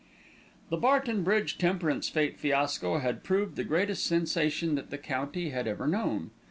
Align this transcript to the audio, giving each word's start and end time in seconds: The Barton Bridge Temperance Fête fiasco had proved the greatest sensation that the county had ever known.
The 0.71 0.77
Barton 0.77 1.21
Bridge 1.21 1.59
Temperance 1.59 2.09
Fête 2.09 2.35
fiasco 2.37 2.97
had 2.97 3.23
proved 3.23 3.55
the 3.55 3.63
greatest 3.63 4.03
sensation 4.03 4.73
that 4.73 4.89
the 4.89 4.97
county 4.97 5.51
had 5.51 5.67
ever 5.67 5.85
known. 5.85 6.31